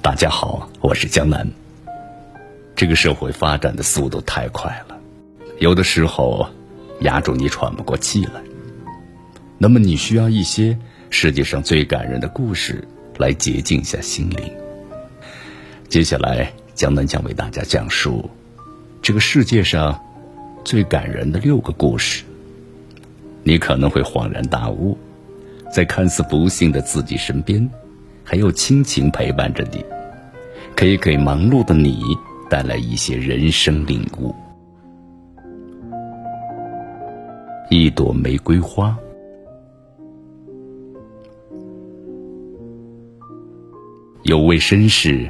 [0.00, 1.46] 大家好，我是江南。
[2.76, 4.96] 这个社会发展的速度太快了，
[5.58, 6.48] 有的时候
[7.00, 8.40] 压住你喘不过气来。
[9.58, 10.78] 那么你需要一些
[11.10, 12.86] 世界上最感人的故事
[13.18, 14.52] 来洁净一下心灵。
[15.88, 18.30] 接下来，江南将为大家讲述
[19.02, 20.00] 这个世界上
[20.64, 22.22] 最感人的六个故事。
[23.42, 24.96] 你可能会恍然大悟，
[25.72, 27.68] 在看似不幸的自己身边，
[28.22, 29.84] 还有亲情陪伴着你，
[30.78, 32.16] 可以给忙碌的你
[32.48, 34.32] 带来一些人生领悟。
[37.68, 38.96] 一朵玫瑰花。
[44.22, 45.28] 有位绅士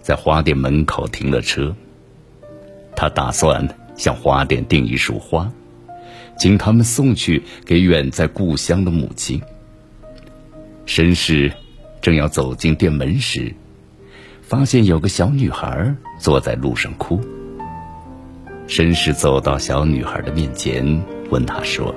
[0.00, 1.76] 在花店门口停了车，
[2.96, 5.52] 他打算向花店订一束花。
[6.38, 9.42] 请他们送去给远在故乡的母亲。
[10.86, 11.52] 绅士
[12.00, 13.54] 正要走进店门时，
[14.46, 17.20] 发现有个小女孩坐在路上哭。
[18.68, 21.92] 绅士走到小女孩的面前，问她说：“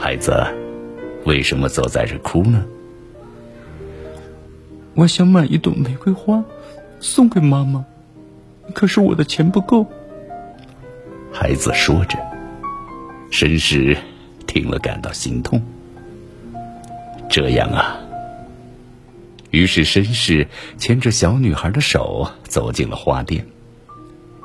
[0.00, 0.32] 孩子，
[1.26, 2.64] 为什么坐在这哭呢
[4.96, 6.42] ？”“我想买一朵玫瑰花，
[6.98, 7.84] 送给妈妈，
[8.72, 9.84] 可是我的钱不够。”
[11.30, 12.18] 孩子说着。
[13.30, 13.98] 绅士
[14.46, 15.62] 听了，感到心痛。
[17.28, 18.00] 这样啊，
[19.58, 23.44] 于是绅士牵着小女孩的手走进了花店，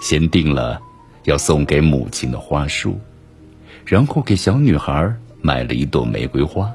[0.00, 0.80] 先订了
[1.24, 2.98] 要送给母亲的花束，
[3.84, 6.72] 然后给小女孩买了一朵玫瑰花。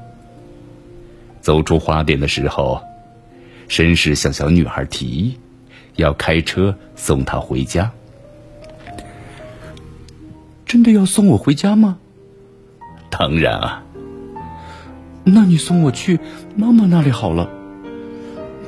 [1.40, 2.80] 走出花店的时候，
[3.68, 5.36] 绅士向小女孩提议
[5.96, 7.90] 要开车送她回家。
[10.64, 11.98] 真的要送我回家吗？
[13.10, 13.82] 当然啊。
[15.24, 16.20] 那你送我去
[16.54, 17.57] 妈妈那里好了。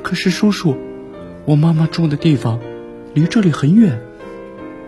[0.03, 0.75] 可是叔叔，
[1.45, 2.59] 我妈妈住的地方
[3.13, 3.99] 离这里很远。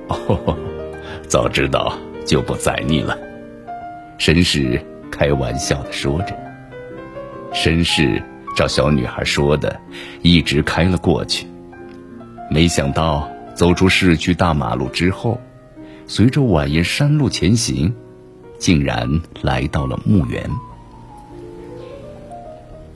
[0.07, 0.57] 哦，
[1.27, 3.17] 早知道就不载你了。
[4.19, 4.81] 绅士
[5.11, 6.35] 开玩笑的说着。
[7.53, 8.21] 绅士
[8.55, 9.79] 照小女孩说的，
[10.21, 11.47] 一直开了过去。
[12.49, 15.39] 没想到走出市区大马路之后。
[16.05, 17.93] 随着蜿蜒山路前行，
[18.59, 20.49] 竟然来到了墓园。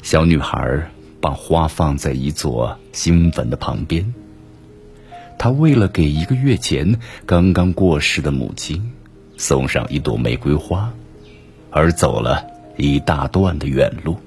[0.04, 4.14] 小女孩把花放在一座新坟的旁边。
[5.40, 8.92] 他为了给一个月前刚刚过世的母亲
[9.38, 10.92] 送上一朵玫瑰花，
[11.70, 12.46] 而走了
[12.76, 14.18] 一大段的远路。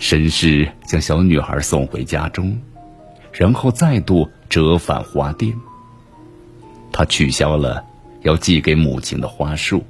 [0.00, 2.58] 绅士将小女孩送回家中，
[3.32, 5.52] 然后再度折返花店。
[6.92, 7.84] 他取消了
[8.22, 9.84] 要寄给母亲的花束，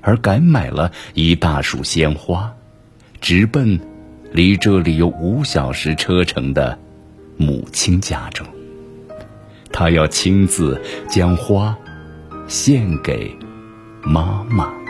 [0.00, 2.52] 而改买了一大束鲜花，
[3.28, 3.80] 直奔
[4.30, 6.78] 离这里有五小时车程的
[7.36, 8.46] 母亲家中。
[9.72, 11.76] 他要亲自将花
[12.46, 13.36] 献给
[14.04, 14.85] 妈妈。